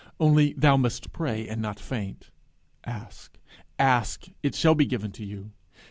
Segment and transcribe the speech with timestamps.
[0.19, 2.31] Only thou must pray, and not faint.
[2.85, 3.37] Ask,
[3.77, 5.51] ask; it shall be given you.